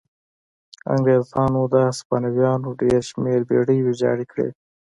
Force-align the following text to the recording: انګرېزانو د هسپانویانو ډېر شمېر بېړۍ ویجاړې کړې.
انګرېزانو 0.93 1.61
د 1.73 1.75
هسپانویانو 1.87 2.69
ډېر 2.81 2.99
شمېر 3.09 3.39
بېړۍ 3.49 3.79
ویجاړې 3.81 4.25
کړې. 4.31 4.49